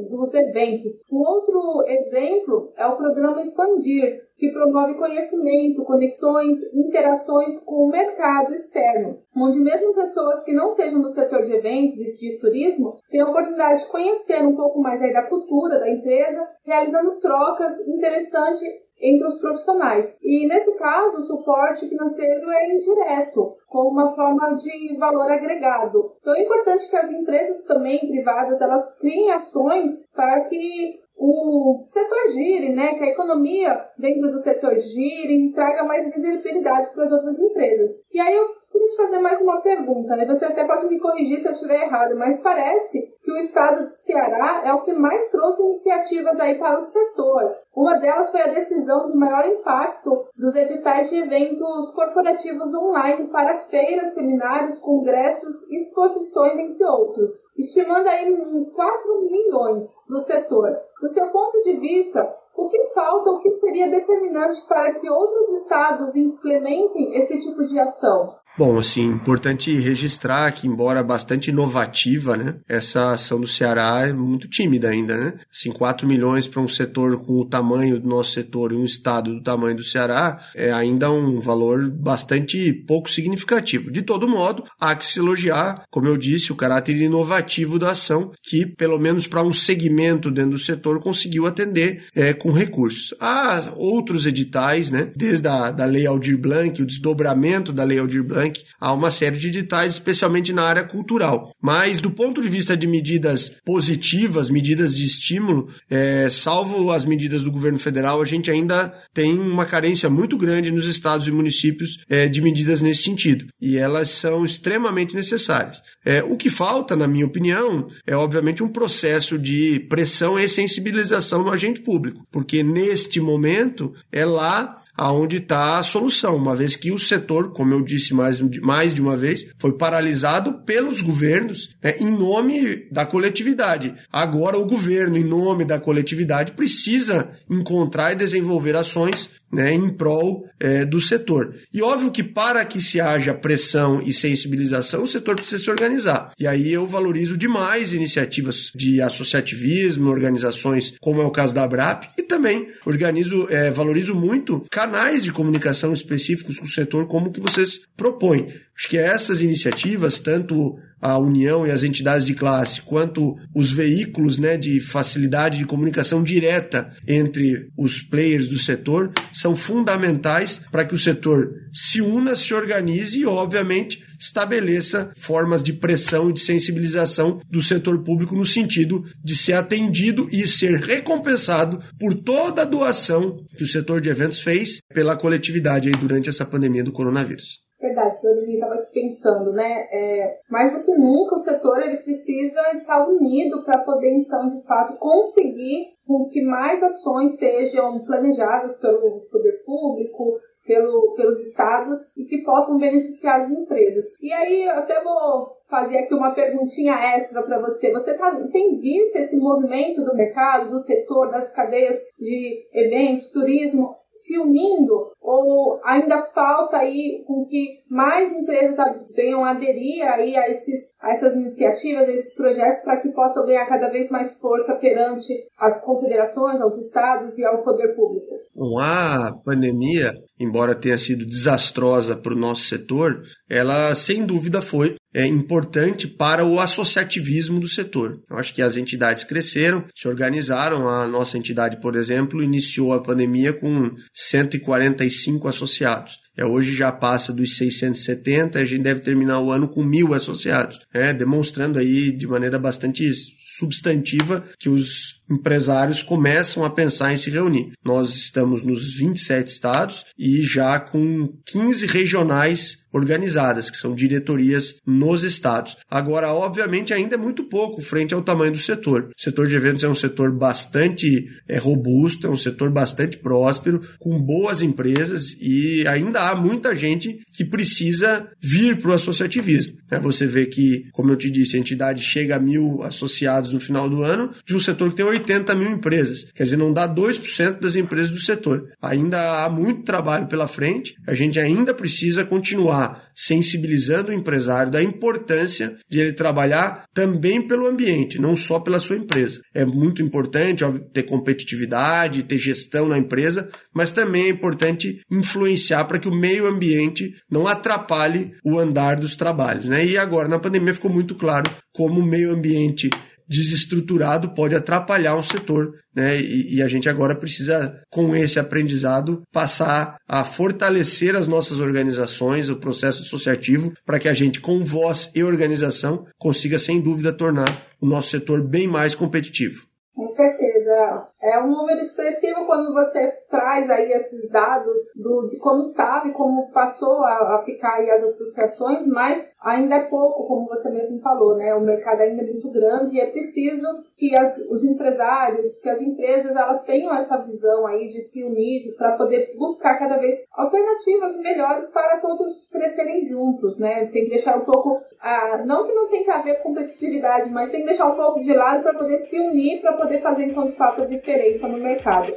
dos 0.09 0.33
eventos. 0.33 1.05
Um 1.11 1.19
outro 1.19 1.83
exemplo 1.87 2.73
é 2.77 2.87
o 2.87 2.97
programa 2.97 3.43
Expandir, 3.43 4.21
que 4.37 4.53
promove 4.53 4.95
conhecimento, 4.95 5.85
conexões, 5.85 6.59
interações 6.73 7.59
com 7.65 7.87
o 7.87 7.91
mercado 7.91 8.55
externo, 8.55 9.19
onde 9.37 9.59
mesmo 9.59 9.95
pessoas 9.95 10.43
que 10.45 10.55
não 10.55 10.71
sejam 10.71 11.03
do 11.03 11.09
setor 11.09 11.43
de 11.43 11.53
eventos 11.53 11.99
e 11.99 12.15
de 12.15 12.39
turismo 12.39 12.97
têm 13.11 13.21
a 13.21 13.29
oportunidade 13.29 13.83
de 13.83 13.91
conhecer 13.91 14.47
um 14.47 14.55
pouco 14.55 14.81
mais 14.81 15.01
da 15.13 15.29
cultura 15.29 15.81
da 15.81 15.91
empresa, 15.91 16.47
realizando 16.65 17.19
trocas 17.19 17.81
interessantes 17.81 18.63
entre 19.01 19.27
os 19.27 19.39
profissionais. 19.41 20.19
E 20.23 20.47
nesse 20.47 20.77
caso, 20.77 21.19
o 21.19 21.23
suporte 21.23 21.89
financeiro 21.89 22.51
é 22.51 22.75
indireto, 22.75 23.57
como 23.67 23.91
uma 23.91 24.15
forma 24.15 24.55
de 24.55 24.99
valor 24.99 25.31
agregado. 25.31 26.13
Então 26.21 26.35
é 26.35 26.43
importante 26.43 26.89
que 26.89 26.97
as 26.97 27.11
empresas 27.11 27.65
também 27.65 27.99
privadas 28.09 28.61
elas 28.61 28.87
criem 28.99 29.33
ações 29.33 30.07
para 30.15 30.41
que 30.45 31.09
o 31.19 31.83
setor 31.85 32.29
gire, 32.29 32.75
né, 32.75 32.95
que 32.95 33.03
a 33.03 33.09
economia 33.09 33.77
dentro 33.99 34.31
do 34.31 34.39
setor 34.39 34.77
gire 34.77 35.53
traga 35.53 35.83
mais 35.85 36.07
visibilidade 36.07 36.93
para 36.95 37.05
as 37.05 37.13
outras 37.13 37.39
empresas. 37.41 37.91
E 38.13 38.21
aí 38.21 38.37
eu 38.37 38.47
queria 38.79 38.91
te 38.91 38.97
fazer 38.97 39.19
mais 39.19 39.41
uma 39.41 39.61
pergunta, 39.61 40.15
né? 40.15 40.25
Você 40.27 40.45
até 40.45 40.65
pode 40.65 40.87
me 40.87 41.01
corrigir 41.01 41.41
se 41.41 41.49
eu 41.49 41.53
estiver 41.53 41.83
errado, 41.83 42.17
mas 42.17 42.39
parece 42.39 43.13
que 43.21 43.33
o 43.33 43.37
estado 43.37 43.85
de 43.85 43.93
Ceará 43.93 44.63
é 44.65 44.73
o 44.73 44.83
que 44.83 44.93
mais 44.93 45.29
trouxe 45.31 45.63
iniciativas 45.63 46.39
aí 46.39 46.57
para 46.59 46.79
o 46.79 46.83
setor. 46.83 47.57
Uma 47.75 47.97
delas 47.97 48.31
foi 48.31 48.41
a 48.41 48.55
decisão 48.55 49.07
de 49.07 49.17
maior 49.17 49.47
impacto 49.47 50.27
dos 50.37 50.55
editais 50.55 51.11
de 51.11 51.17
eventos 51.17 51.91
corporativos 51.91 52.73
online 52.73 53.29
para 53.33 53.55
feiras, 53.55 54.15
seminários, 54.15 54.79
congressos, 54.79 55.69
exposições, 55.71 56.59
entre 56.59 56.85
outros, 56.85 57.31
estimando 57.57 58.07
aí 58.07 58.33
4 58.75 59.23
milhões 59.23 60.05
para 60.07 60.17
o 60.17 60.21
setor. 60.21 60.79
Do 61.01 61.09
seu 61.09 61.31
ponto 61.33 61.63
de 61.63 61.75
vista, 61.79 62.33
o 62.57 62.69
que 62.69 62.85
falta, 62.95 63.31
o 63.31 63.39
que 63.39 63.51
seria 63.53 63.91
determinante 63.91 64.67
para 64.67 64.93
que 64.93 65.09
outros 65.09 65.49
estados 65.51 66.17
implementem 66.17 67.17
esse 67.17 67.41
tipo 67.41 67.65
de 67.65 67.79
ação? 67.79 68.35
Bom, 68.59 68.77
assim, 68.77 69.05
importante 69.07 69.73
registrar 69.79 70.51
que, 70.51 70.67
embora 70.67 71.01
bastante 71.01 71.51
inovativa, 71.51 72.37
né, 72.37 72.57
essa 72.69 73.13
ação 73.13 73.41
do 73.41 73.47
Ceará 73.47 74.09
é 74.09 74.13
muito 74.13 74.49
tímida 74.49 74.89
ainda, 74.89 75.17
né? 75.17 75.35
Assim, 75.49 75.71
4 75.71 76.09
milhões 76.09 76.49
para 76.49 76.61
um 76.61 76.67
setor 76.67 77.25
com 77.25 77.35
o 77.35 77.45
tamanho 77.45 78.01
do 78.01 78.09
nosso 78.09 78.33
setor 78.33 78.73
e 78.73 78.75
um 78.75 78.85
estado 78.85 79.33
do 79.33 79.41
tamanho 79.45 79.77
do 79.77 79.85
Ceará 79.85 80.41
é 80.57 80.73
ainda 80.73 81.09
um 81.09 81.39
valor 81.39 81.89
bastante 81.89 82.73
pouco 82.73 83.09
significativo. 83.09 83.93
De 83.93 84.03
todo 84.03 84.27
modo, 84.27 84.65
há 84.81 84.97
que 84.97 85.07
se 85.07 85.21
elogiar, 85.21 85.85
como 85.89 86.09
eu 86.09 86.17
disse, 86.17 86.51
o 86.51 86.57
caráter 86.57 86.97
inovativo 86.97 87.79
da 87.79 87.93
ação, 87.93 88.33
que, 88.43 88.67
pelo 88.67 88.99
menos 88.99 89.29
para 89.29 89.41
um 89.41 89.53
segmento 89.53 90.33
dentro 90.33 90.51
do 90.51 90.59
setor, 90.59 90.99
conseguiu 90.99 91.47
atender 91.47 92.07
é, 92.13 92.33
com 92.33 92.51
recursos. 92.51 93.15
Há 93.21 93.73
outros 93.77 94.27
editais, 94.27 94.91
né, 94.91 95.13
desde 95.15 95.47
a 95.47 95.71
da 95.71 95.85
Lei 95.85 96.09
Aldir 96.09 96.37
Blanc, 96.37 96.83
o 96.83 96.87
desdobramento 96.87 97.73
da 97.73 97.85
Lei 97.85 98.01
Aldir 98.01 98.25
Blanc, 98.25 98.48
há 98.81 98.93
uma 98.93 99.11
série 99.11 99.37
de 99.37 99.49
editais, 99.49 99.95
especialmente 99.95 100.53
na 100.53 100.63
área 100.63 100.85
cultural. 100.85 101.53
Mas, 101.61 102.01
do 102.01 102.11
ponto 102.11 102.41
de 102.41 102.49
vista 102.49 102.77
de 102.77 102.87
medidas 102.87 103.53
positivas, 103.65 104.51
medidas 104.51 104.97
de 104.97 105.05
estímulo, 105.05 105.69
é, 105.91 106.29
salvo 106.31 106.91
as 106.93 107.05
medidas 107.05 107.43
do 107.43 107.51
governo 107.51 107.79
federal, 107.79 108.21
a 108.21 108.25
gente 108.25 108.51
ainda 108.51 108.95
tem 109.13 109.39
uma 109.39 109.65
carência 109.65 110.09
muito 110.09 110.37
grande 110.37 110.71
nos 110.71 110.87
estados 110.87 111.27
e 111.27 111.33
municípios 111.33 111.99
é, 112.09 112.29
de 112.29 112.41
medidas 112.41 112.81
nesse 112.81 113.03
sentido. 113.03 113.47
E 113.61 113.77
elas 113.77 114.11
são 114.11 114.45
extremamente 114.45 115.15
necessárias. 115.15 115.83
É, 116.05 116.23
o 116.23 116.37
que 116.37 116.51
falta, 116.51 116.97
na 116.97 117.09
minha 117.09 117.27
opinião, 117.27 117.89
é 118.07 118.17
obviamente 118.17 118.63
um 118.63 118.69
processo 118.69 119.39
de 119.39 119.81
pressão 119.89 120.39
e 120.39 120.49
sensibilização 120.49 121.43
no 121.43 121.53
agente 121.53 121.81
público, 121.81 122.27
porque 122.31 122.63
neste 122.63 123.21
momento 123.21 123.95
é 124.11 124.25
lá 124.25 124.78
aonde 124.99 125.37
está 125.37 125.79
a 125.79 125.83
solução, 125.85 126.35
uma 126.35 126.57
vez 126.57 126.75
que 126.75 126.91
o 126.91 126.99
setor, 126.99 127.53
como 127.53 127.73
eu 127.73 127.83
disse 127.83 128.13
mais, 128.13 128.41
mais 128.61 128.93
de 128.93 129.01
uma 129.01 129.17
vez, 129.17 129.47
foi 129.57 129.73
paralisado 129.79 130.65
pelos 130.65 131.01
governos 131.01 131.71
né, 131.81 131.97
em 132.01 132.11
nome 132.11 132.89
da 132.91 133.07
coletividade. 133.07 133.95
Agora 134.13 134.59
o 134.59 134.67
governo, 134.67 135.17
em 135.17 135.23
nome 135.23 135.65
da 135.65 135.79
coletividade, 135.79 136.53
precisa 136.53 137.31
encontrar 137.49 138.13
e 138.13 138.17
desenvolver 138.17 138.75
ações 138.75 139.31
né, 139.51 139.73
em 139.73 139.89
prol 139.89 140.49
é, 140.61 140.85
do 140.85 141.01
setor. 141.01 141.55
E 141.73 141.83
óbvio 141.83 142.11
que 142.11 142.23
para 142.23 142.65
que 142.65 142.81
se 142.81 143.01
haja 143.01 143.35
pressão 143.35 144.03
e 144.03 144.13
sensibilização, 144.13 145.03
o 145.03 145.09
setor 145.09 145.37
precisa 145.37 145.63
se 145.63 145.71
organizar. 145.71 146.33
E 146.39 146.47
aí 146.47 146.73
eu 146.73 146.87
valorizo 146.87 147.37
demais 147.37 147.93
iniciativas 147.93 148.71
de 148.75 149.01
associativismo, 149.01 150.11
organizações 150.11 150.95
como 151.01 151.21
é 151.21 151.25
o 151.25 151.31
caso 151.31 151.55
da 151.55 151.65
ABRAP, 151.65 152.11
e 152.17 152.23
também 152.23 152.69
organizo, 152.85 153.47
é, 153.51 153.71
valorizo 153.71 154.15
muito 154.15 154.67
canais 154.71 155.25
de 155.25 155.33
comunicação 155.33 155.93
específicos 155.93 156.59
com 156.59 156.67
o 156.67 156.71
setor, 156.71 157.07
como 157.07 157.33
que 157.33 157.41
vocês 157.41 157.81
propõem. 157.97 158.49
Acho 158.77 158.89
que 158.89 158.99
essas 158.99 159.41
iniciativas, 159.41 160.19
tanto 160.19 160.79
a 161.01 161.19
União 161.19 161.67
e 161.67 161.71
as 161.71 161.83
entidades 161.83 162.27
de 162.27 162.35
classe, 162.35 162.83
quanto 162.83 163.37
os 163.55 163.71
veículos 163.71 164.39
né, 164.39 164.57
de 164.57 164.81
facilidade 164.81 165.59
de 165.59 165.67
comunicação 165.67 166.23
direta 166.23 166.93
entre 167.07 167.69
os 167.77 168.03
players 168.03 168.49
do 168.49 168.59
setor, 168.59 169.13
são 169.33 169.57
fundamentais 169.57 170.61
para 170.71 170.85
que 170.85 170.95
o 170.95 170.99
setor 170.99 171.51
se 171.73 172.01
una, 172.01 172.35
se 172.35 172.53
organize 172.55 173.19
e, 173.19 173.27
obviamente, 173.27 174.01
estabeleça 174.19 175.13
formas 175.17 175.63
de 175.63 175.73
pressão 175.73 176.29
e 176.29 176.33
de 176.33 176.41
sensibilização 176.41 177.41
do 177.49 177.63
setor 177.63 178.03
público 178.03 178.35
no 178.35 178.45
sentido 178.45 179.05
de 179.23 179.37
ser 179.37 179.53
atendido 179.53 180.29
e 180.33 180.47
ser 180.47 180.81
recompensado 180.81 181.81
por 181.99 182.15
toda 182.15 182.63
a 182.63 182.65
doação 182.65 183.45
que 183.57 183.63
o 183.63 183.69
setor 183.69 184.01
de 184.01 184.09
eventos 184.09 184.41
fez 184.41 184.79
pela 184.93 185.17
coletividade 185.17 185.89
aí 185.89 185.95
durante 185.95 186.29
essa 186.29 186.45
pandemia 186.45 186.83
do 186.83 186.93
coronavírus. 186.93 187.68
Verdade, 187.81 188.19
eu 188.25 188.35
estava 188.35 188.75
aqui 188.75 188.93
pensando, 188.93 189.53
né? 189.53 189.87
É, 189.93 190.41
mais 190.51 190.73
do 190.73 190.83
que 190.83 190.99
nunca 190.99 191.37
o 191.37 191.39
setor 191.39 191.81
ele 191.81 192.03
precisa 192.03 192.61
estar 192.73 193.07
unido 193.07 193.65
para 193.65 193.85
poder 193.85 194.13
então 194.15 194.47
de 194.47 194.63
fato 194.67 194.99
conseguir 194.99 195.87
que 196.33 196.45
mais 196.45 196.83
ações 196.83 197.37
sejam 197.37 198.05
planejadas 198.05 198.77
pelo 198.79 199.21
poder 199.31 199.63
público, 199.65 200.41
pelo, 200.67 201.15
pelos 201.15 201.39
estados 201.41 202.17
e 202.17 202.25
que 202.25 202.43
possam 202.43 202.79
beneficiar 202.79 203.37
as 203.37 203.51
empresas. 203.51 204.05
E 204.21 204.33
aí 204.33 204.69
até 204.69 205.03
vou 205.03 205.57
fazer 205.69 205.99
aqui 205.99 206.15
uma 206.15 206.35
perguntinha 206.35 206.95
extra 207.15 207.43
para 207.43 207.61
você. 207.61 207.93
Você 207.93 208.17
tá, 208.17 208.31
tem 208.53 208.79
visto 208.81 209.17
esse 209.17 209.37
movimento 209.37 210.05
do 210.05 210.17
mercado, 210.17 210.71
do 210.71 210.79
setor, 210.79 211.31
das 211.31 211.53
cadeias 211.53 211.97
de 212.19 212.69
eventos, 212.75 213.31
turismo, 213.31 213.95
se 214.19 214.37
unindo 214.37 215.13
ou 215.23 215.81
ainda 215.85 216.19
falta 216.19 216.79
aí 216.79 217.25
com 217.27 217.45
que 217.45 217.67
mais 217.89 218.33
empresas 218.33 218.77
venham 219.15 219.45
aderir 219.45 220.03
aí 220.13 220.37
a, 220.37 220.51
esses, 220.51 220.93
a 221.01 221.13
essas 221.13 221.35
iniciativas, 221.35 222.09
a 222.09 222.13
esses 222.13 222.35
projetos 222.35 222.81
para 222.81 223.01
que 223.01 223.11
possam 223.11 223.47
ganhar 223.47 223.67
cada 223.67 223.89
vez 223.89 224.11
mais 224.11 224.39
força 224.41 224.75
perante 224.75 225.33
as 225.57 225.81
confederações, 225.81 226.61
aos 226.61 226.77
estados 226.77 227.39
e 227.39 227.45
ao 227.45 227.63
poder 227.63 227.95
público? 227.95 228.35
A 228.81 229.33
pandemia, 229.45 230.13
embora 230.39 230.75
tenha 230.75 230.99
sido 230.99 231.27
desastrosa 231.27 232.17
para 232.17 232.35
o 232.35 232.39
nosso 232.39 232.65
setor, 232.65 233.23
ela 233.49 233.95
sem 233.95 234.25
dúvida 234.25 234.61
foi 234.61 234.97
é 235.15 235.27
importante 235.27 236.07
para 236.07 236.45
o 236.45 236.61
associativismo 236.61 237.59
do 237.59 237.69
setor. 237.69 238.21
Eu 238.31 238.37
acho 238.37 238.55
que 238.55 238.61
as 238.61 238.77
entidades 238.77 239.25
cresceram, 239.25 239.85
se 239.97 240.07
organizaram. 240.07 240.89
A 240.89 241.09
nossa 241.09 241.39
entidade, 241.39 241.81
por 241.81 241.97
exemplo, 241.97 242.43
iniciou 242.43 242.93
a 242.93 243.03
pandemia 243.03 243.53
com 243.53 243.91
145 244.13 245.49
associados. 245.49 246.19
É, 246.37 246.45
hoje 246.45 246.77
já 246.77 246.93
passa 246.93 247.33
dos 247.33 247.57
670, 247.57 248.61
a 248.61 248.65
gente 248.65 248.83
deve 248.83 249.01
terminar 249.01 249.41
o 249.41 249.51
ano 249.51 249.69
com 249.69 249.83
mil 249.83 250.15
associados, 250.15 250.79
é, 250.95 251.13
demonstrando 251.13 251.81
aí 251.81 252.13
de 252.13 252.29
maneira 252.29 252.61
bastante 252.61 253.13
substantiva 253.57 254.45
que 254.57 254.69
os 254.69 255.18
empresários 255.31 256.03
começam 256.03 256.65
a 256.65 256.71
pensar 256.71 257.13
em 257.13 257.17
se 257.17 257.31
reunir. 257.31 257.73
Nós 257.85 258.15
estamos 258.15 258.63
nos 258.63 258.95
27 258.95 259.49
estados 259.49 260.05
e 260.19 260.43
já 260.43 260.81
com 260.81 261.29
15 261.47 261.87
regionais 261.87 262.88
organizadas, 262.99 263.71
que 263.71 263.77
são 263.77 263.95
diretorias 263.95 264.77
nos 264.87 265.23
estados. 265.23 265.77
Agora, 265.91 266.33
obviamente, 266.33 266.93
ainda 266.93 267.15
é 267.15 267.19
muito 267.19 267.45
pouco 267.45 267.81
frente 267.81 268.15
ao 268.15 268.23
tamanho 268.23 268.53
do 268.53 268.59
setor. 268.59 269.11
O 269.17 269.23
setor 269.23 269.47
de 269.47 269.57
eventos 269.57 269.85
é 269.85 269.89
um 269.89 269.95
setor 269.95 270.33
bastante 270.33 271.27
é, 271.49 271.59
robusto, 271.59 272.27
é 272.27 272.31
um 272.31 272.37
setor 272.37 272.71
bastante 272.71 273.17
próspero, 273.19 273.83
com 273.99 274.21
boas 274.21 274.63
empresas 274.63 275.37
e 275.41 275.87
ainda 275.87 276.31
há 276.31 276.37
muita 276.37 276.75
gente 276.75 277.21
que 277.33 277.45
precisa 277.45 278.29
vir 278.41 278.79
para 278.79 278.91
o 278.91 278.95
associativismo. 278.95 279.79
É, 279.91 279.99
você 279.99 280.27
vê 280.27 280.47
que, 280.47 280.85
como 280.93 281.11
eu 281.11 281.17
te 281.17 281.31
disse, 281.31 281.57
a 281.57 281.61
entidade 281.61 282.03
chega 282.03 282.37
a 282.37 282.41
mil 282.41 282.83
associados 282.83 283.53
no 283.53 283.61
final 283.61 283.89
do 283.89 284.03
ano 284.03 284.33
de 284.45 284.55
um 284.55 284.61
setor 284.61 284.91
que 284.91 284.97
tem 284.97 285.05
80 285.05 285.55
mil 285.55 285.71
empresas. 285.71 286.25
Quer 286.35 286.45
dizer, 286.45 286.57
não 286.57 286.73
dá 286.73 286.89
2% 286.89 287.61
das 287.61 287.77
empresas 287.77 288.11
do 288.11 288.21
setor. 288.21 288.63
Ainda 288.83 289.45
há 289.45 289.49
muito 289.49 289.83
trabalho 289.83 290.27
pela 290.27 290.49
frente, 290.49 290.95
a 291.07 291.15
gente 291.15 291.39
ainda 291.39 291.73
precisa 291.73 292.25
continuar 292.25 292.88
sensibilizando 293.15 294.11
o 294.11 294.15
empresário 294.15 294.71
da 294.71 294.83
importância 294.83 295.77
de 295.89 296.01
ele 296.01 296.13
trabalhar 296.13 296.85
também 296.95 297.47
pelo 297.47 297.67
ambiente, 297.67 298.19
não 298.19 298.37
só 298.37 298.61
pela 298.61 298.81
sua 298.81 298.97
empresa. 298.97 299.41
É 299.55 299.65
muito 299.65 300.03
importante 300.03 300.65
ó, 300.65 300.73
ter 300.93 301.05
competitividade, 301.05 302.23
ter 302.23 302.39
gestão 302.39 302.89
na 302.89 302.99
empresa, 302.99 303.49
mas 303.75 303.93
também 303.93 304.25
é 304.25 304.29
importante 304.29 305.01
influenciar 305.11 305.85
para 305.85 305.99
que 305.99 306.09
o 306.09 306.15
meio 306.15 306.47
ambiente 306.47 307.15
não 307.31 307.47
atrapalhe 307.47 308.33
o 308.45 308.59
andar 308.59 308.97
dos 308.97 309.17
trabalhos. 309.17 309.67
Né? 309.67 309.87
E 309.87 309.99
agora, 309.99 310.29
na 310.29 310.39
pandemia, 310.39 310.75
ficou 310.75 310.91
muito 310.91 311.15
claro 311.15 311.51
como 311.73 312.01
o 312.01 312.07
meio 312.07 312.33
ambiente 312.33 312.91
desestruturado 313.29 314.31
pode 314.31 314.55
atrapalhar 314.55 315.17
um 315.17 315.23
setor, 315.23 315.75
né? 315.95 316.19
E, 316.19 316.57
e, 316.57 316.63
a 316.63 316.69
gente 316.69 316.89
agora 316.89 317.15
precisa, 317.15 317.83
com 317.91 318.17
esse 318.17 318.39
aprendizado, 318.39 319.23
passar 319.33 319.99
a 320.09 320.25
fortalecer 320.25 321.15
as 321.15 321.27
nossas 321.27 321.61
organizações, 321.61 322.49
o 322.49 322.57
processo 322.57 323.03
associativo, 323.03 323.73
para 323.85 323.99
que 323.99 324.09
a 324.09 324.15
gente, 324.15 324.41
com 324.41 324.65
voz 324.65 325.11
e 325.15 325.23
organização, 325.23 326.07
consiga, 326.19 326.59
sem 326.59 326.81
dúvida, 326.81 327.13
tornar 327.13 327.67
o 327.81 327.87
nosso 327.87 328.11
setor 328.11 328.43
bem 328.43 328.67
mais 328.67 328.95
competitivo. 328.95 329.69
Com 329.95 330.07
certeza. 330.09 331.09
É 331.21 331.43
um 331.43 331.49
número 331.49 331.81
expressivo 331.81 332.47
quando 332.47 332.73
você 332.73 333.11
traz 333.29 333.69
aí 333.69 333.91
esses 333.91 334.31
dados 334.31 334.79
do, 334.95 335.27
de 335.27 335.37
como 335.39 335.59
estava 335.59 336.07
e 336.07 336.13
como 336.13 336.53
passou 336.53 337.03
a, 337.03 337.35
a 337.35 337.43
ficar 337.45 337.75
aí 337.75 337.91
as 337.91 338.05
associações, 338.05 338.87
mas 338.87 339.29
ainda 339.43 339.75
é 339.75 339.89
pouco, 339.89 340.29
como 340.29 340.47
você 340.47 340.71
mesmo 340.71 341.01
falou, 341.01 341.37
né? 341.37 341.57
O 341.57 341.67
mercado 341.67 342.03
ainda 342.03 342.23
é 342.23 342.27
muito 342.27 342.49
grande 342.51 342.97
e 342.97 343.01
é 343.01 343.11
preciso 343.11 343.67
que 343.97 344.17
as, 344.17 344.39
os 344.49 344.63
empresários, 344.63 345.61
que 345.61 345.69
as 345.69 345.81
empresas, 345.81 346.37
elas 346.37 346.63
tenham 346.63 346.95
essa 346.95 347.21
visão 347.25 347.67
aí 347.67 347.89
de 347.89 348.01
se 348.01 348.23
unir 348.23 348.77
para 348.77 348.97
poder 348.97 349.35
buscar 349.37 349.77
cada 349.77 349.99
vez 349.99 350.15
alternativas 350.33 351.19
melhores 351.19 351.67
para 351.67 351.99
todos 351.99 352.49
crescerem 352.49 353.05
juntos, 353.05 353.59
né? 353.59 353.87
Tem 353.93 354.05
que 354.05 354.11
deixar 354.11 354.37
um 354.39 354.45
pouco, 354.45 354.81
ah, 355.01 355.43
não 355.45 355.67
que 355.67 355.75
não 355.75 355.91
tem 355.91 356.05
que 356.05 356.11
haver 356.13 356.41
competitividade, 356.45 357.29
mas 357.31 357.51
tem 357.51 357.63
que 357.63 357.67
deixar 357.67 357.93
um 357.93 357.97
pouco 357.97 358.21
de 358.21 358.33
lado 358.33 358.63
para 358.63 358.75
poder 358.75 358.99
se 358.99 359.19
unir, 359.19 359.61
para 359.61 359.77
poder 359.77 360.01
fazer 360.01 360.27
então 360.27 360.45
de 360.45 360.57
fato 360.57 360.83
a 360.83 360.87
diferença 360.87 361.08
no 361.49 361.57
mercado. 361.57 362.15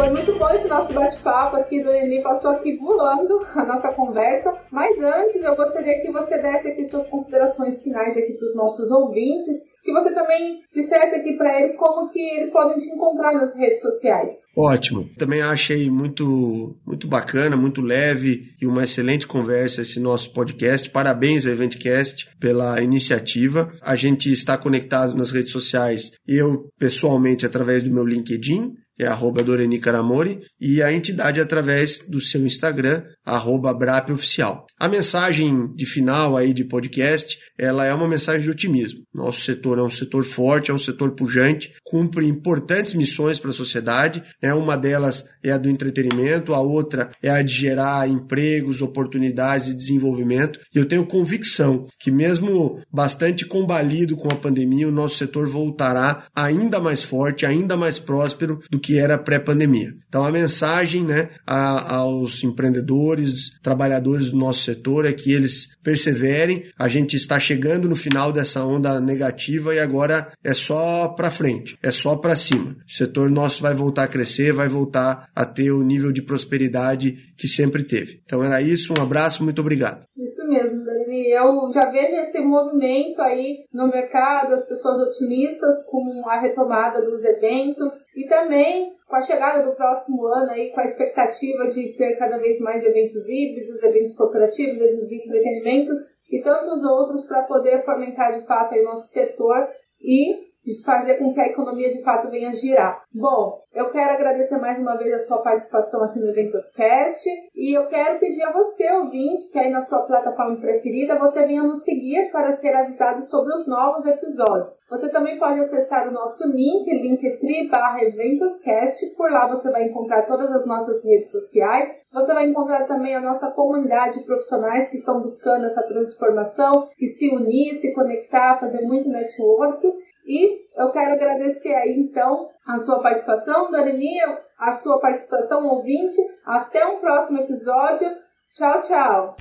Foi 0.00 0.08
muito 0.08 0.32
bom 0.38 0.48
esse 0.54 0.66
nosso 0.66 0.94
bate-papo 0.94 1.56
aqui 1.56 1.82
do 1.82 2.22
passou 2.22 2.52
aqui 2.52 2.74
voando 2.78 3.38
a 3.54 3.66
nossa 3.66 3.92
conversa. 3.92 4.50
Mas 4.72 4.98
antes, 4.98 5.44
eu 5.44 5.54
gostaria 5.54 6.00
que 6.00 6.10
você 6.10 6.40
desse 6.40 6.68
aqui 6.68 6.86
suas 6.86 7.06
considerações 7.06 7.82
finais 7.82 8.16
aqui 8.16 8.32
para 8.32 8.46
os 8.46 8.56
nossos 8.56 8.90
ouvintes, 8.90 9.58
que 9.84 9.92
você 9.92 10.10
também 10.14 10.60
dissesse 10.72 11.14
aqui 11.16 11.36
para 11.36 11.58
eles 11.58 11.76
como 11.76 12.08
que 12.08 12.18
eles 12.18 12.48
podem 12.48 12.78
te 12.78 12.88
encontrar 12.94 13.34
nas 13.34 13.54
redes 13.54 13.82
sociais. 13.82 14.30
Ótimo. 14.56 15.06
Também 15.18 15.42
achei 15.42 15.90
muito 15.90 16.78
muito 16.86 17.06
bacana, 17.06 17.54
muito 17.54 17.82
leve 17.82 18.54
e 18.58 18.66
uma 18.66 18.84
excelente 18.84 19.26
conversa 19.26 19.82
esse 19.82 20.00
nosso 20.00 20.32
podcast. 20.32 20.88
Parabéns 20.88 21.44
Eventcast 21.44 22.26
pela 22.40 22.80
iniciativa. 22.80 23.70
A 23.82 23.96
gente 23.96 24.32
está 24.32 24.56
conectado 24.56 25.14
nas 25.14 25.30
redes 25.30 25.52
sociais, 25.52 26.12
eu 26.26 26.70
pessoalmente 26.78 27.44
através 27.44 27.84
do 27.84 27.92
meu 27.92 28.06
LinkedIn, 28.06 28.79
é 29.00 29.06
arroba 29.06 29.42
Doreni 29.42 29.78
Caramori, 29.78 30.40
e 30.60 30.82
a 30.82 30.92
entidade 30.92 31.40
através 31.40 32.00
do 32.06 32.20
seu 32.20 32.46
Instagram, 32.46 33.02
arroba 33.24 33.70
Oficial. 34.12 34.66
A 34.78 34.88
mensagem 34.88 35.74
de 35.74 35.86
final 35.86 36.36
aí 36.36 36.52
de 36.52 36.64
podcast, 36.64 37.38
ela 37.58 37.86
é 37.86 37.94
uma 37.94 38.08
mensagem 38.08 38.42
de 38.42 38.50
otimismo. 38.50 39.00
Nosso 39.14 39.40
setor 39.40 39.78
é 39.78 39.82
um 39.82 39.90
setor 39.90 40.24
forte, 40.24 40.70
é 40.70 40.74
um 40.74 40.78
setor 40.78 41.12
pujante, 41.12 41.72
cumpre 41.84 42.26
importantes 42.26 42.94
missões 42.94 43.38
para 43.38 43.50
a 43.50 43.54
sociedade. 43.54 44.22
Né? 44.42 44.52
Uma 44.52 44.76
delas 44.76 45.24
é 45.42 45.50
a 45.50 45.58
do 45.58 45.70
entretenimento, 45.70 46.54
a 46.54 46.60
outra 46.60 47.10
é 47.22 47.30
a 47.30 47.42
de 47.42 47.52
gerar 47.52 48.08
empregos, 48.08 48.82
oportunidades 48.82 49.68
e 49.68 49.76
desenvolvimento. 49.76 50.58
E 50.74 50.78
eu 50.78 50.86
tenho 50.86 51.06
convicção 51.06 51.86
que 51.98 52.10
mesmo 52.10 52.80
bastante 52.92 53.46
combalido 53.46 54.16
com 54.16 54.30
a 54.30 54.36
pandemia, 54.36 54.88
o 54.88 54.92
nosso 54.92 55.16
setor 55.16 55.48
voltará 55.48 56.26
ainda 56.34 56.80
mais 56.80 57.02
forte, 57.02 57.46
ainda 57.46 57.76
mais 57.76 57.98
próspero 57.98 58.60
do 58.70 58.78
que 58.78 58.89
era 58.98 59.18
pré-pandemia. 59.18 59.92
Então 60.08 60.24
a 60.24 60.30
mensagem 60.30 61.04
né, 61.04 61.30
a, 61.46 61.96
aos 61.96 62.42
empreendedores, 62.42 63.50
trabalhadores 63.62 64.30
do 64.30 64.36
nosso 64.36 64.62
setor 64.62 65.06
é 65.06 65.12
que 65.12 65.32
eles 65.32 65.76
perseverem. 65.82 66.64
A 66.78 66.88
gente 66.88 67.16
está 67.16 67.38
chegando 67.38 67.88
no 67.88 67.96
final 67.96 68.32
dessa 68.32 68.64
onda 68.64 69.00
negativa 69.00 69.74
e 69.74 69.78
agora 69.78 70.32
é 70.42 70.54
só 70.54 71.08
para 71.08 71.30
frente, 71.30 71.78
é 71.82 71.90
só 71.90 72.16
para 72.16 72.36
cima. 72.36 72.76
O 72.86 72.92
setor 72.92 73.30
nosso 73.30 73.62
vai 73.62 73.74
voltar 73.74 74.04
a 74.04 74.08
crescer, 74.08 74.52
vai 74.52 74.68
voltar 74.68 75.28
a 75.34 75.44
ter 75.44 75.70
o 75.70 75.82
nível 75.82 76.12
de 76.12 76.22
prosperidade 76.22 77.16
que 77.36 77.48
sempre 77.48 77.82
teve. 77.84 78.20
Então 78.24 78.42
era 78.42 78.60
isso, 78.60 78.92
um 78.92 79.02
abraço, 79.02 79.42
muito 79.42 79.60
obrigado. 79.60 80.04
Isso 80.16 80.46
mesmo, 80.46 80.84
Dani. 80.84 81.32
Eu 81.32 81.72
já 81.72 81.90
vejo 81.90 82.14
esse 82.16 82.40
movimento 82.40 83.20
aí 83.22 83.60
no 83.72 83.88
mercado, 83.88 84.52
as 84.52 84.68
pessoas 84.68 84.98
otimistas 85.00 85.82
com 85.86 86.28
a 86.28 86.40
retomada 86.40 87.00
dos 87.02 87.24
eventos 87.24 87.94
e 88.14 88.28
também 88.28 88.79
com 89.08 89.16
a 89.16 89.22
chegada 89.22 89.68
do 89.68 89.76
próximo 89.76 90.26
ano 90.26 90.50
aí, 90.52 90.70
com 90.72 90.80
a 90.80 90.84
expectativa 90.84 91.68
de 91.68 91.96
ter 91.96 92.16
cada 92.16 92.38
vez 92.38 92.60
mais 92.60 92.82
eventos 92.82 93.28
híbridos, 93.28 93.82
eventos 93.82 94.16
corporativos, 94.16 94.80
eventos 94.80 95.08
de 95.08 95.16
entretenimentos 95.16 95.98
e 96.30 96.42
tantos 96.42 96.82
outros 96.84 97.26
para 97.26 97.42
poder 97.42 97.82
fomentar 97.82 98.38
de 98.38 98.46
fato 98.46 98.74
aí 98.74 98.82
nosso 98.82 99.08
setor 99.08 99.68
e 100.00 100.50
fazer 100.84 101.18
com 101.18 101.32
que 101.32 101.40
a 101.40 101.46
economia 101.46 101.88
de 101.88 102.02
fato 102.02 102.30
venha 102.30 102.52
girar. 102.52 103.02
Bom, 103.12 103.62
eu 103.72 103.92
quero 103.92 104.14
agradecer 104.14 104.58
mais 104.58 104.80
uma 104.80 104.96
vez 104.96 105.14
a 105.14 105.18
sua 105.20 105.42
participação 105.42 106.02
aqui 106.02 106.18
no 106.18 106.30
Eventos.cast 106.30 107.30
e 107.54 107.78
eu 107.78 107.88
quero 107.88 108.18
pedir 108.18 108.42
a 108.42 108.52
você, 108.52 108.90
ouvinte, 108.94 109.50
que 109.52 109.58
aí 109.60 109.70
na 109.70 109.80
sua 109.80 110.02
plataforma 110.06 110.56
preferida, 110.56 111.18
você 111.18 111.46
venha 111.46 111.62
nos 111.62 111.84
seguir 111.84 112.32
para 112.32 112.50
ser 112.50 112.74
avisado 112.74 113.22
sobre 113.22 113.54
os 113.54 113.68
novos 113.68 114.04
episódios. 114.06 114.80
Você 114.90 115.08
também 115.12 115.38
pode 115.38 115.60
acessar 115.60 116.08
o 116.08 116.12
nosso 116.12 116.48
link, 116.48 116.90
linktree 116.90 117.68
barra 117.68 118.02
Eventoscast, 118.02 119.14
por 119.16 119.30
lá 119.30 119.46
você 119.46 119.70
vai 119.70 119.84
encontrar 119.84 120.26
todas 120.26 120.50
as 120.50 120.66
nossas 120.66 121.04
redes 121.04 121.30
sociais, 121.30 121.88
você 122.12 122.34
vai 122.34 122.48
encontrar 122.48 122.88
também 122.88 123.14
a 123.14 123.20
nossa 123.20 123.52
comunidade 123.52 124.18
de 124.18 124.26
profissionais 124.26 124.88
que 124.88 124.96
estão 124.96 125.20
buscando 125.20 125.64
essa 125.66 125.86
transformação, 125.86 126.88
que 126.98 127.06
se 127.06 127.32
unir, 127.32 127.74
se 127.74 127.94
conectar, 127.94 128.58
fazer 128.58 128.82
muito 128.82 129.08
network. 129.08 129.86
E 130.26 130.60
eu 130.76 130.90
quero 130.92 131.12
agradecer 131.12 131.74
aí 131.74 131.98
então 131.98 132.48
a 132.74 132.78
sua 132.78 133.00
participação, 133.02 133.70
Doreni, 133.70 134.18
a 134.58 134.72
sua 134.72 135.00
participação 135.00 135.62
ouvinte. 135.66 136.16
Até 136.44 136.86
um 136.86 137.00
próximo 137.00 137.40
episódio. 137.40 138.08
Tchau, 138.52 138.80
tchau. 138.82 139.36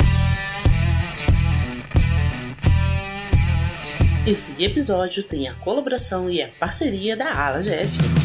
Esse 4.28 4.63
episódio 4.63 5.24
tem 5.24 5.48
a 5.48 5.56
colaboração 5.56 6.30
e 6.30 6.42
a 6.42 6.50
parceria 6.60 7.15
da 7.15 7.34
Ala 7.34 7.62
GF. 7.62 8.18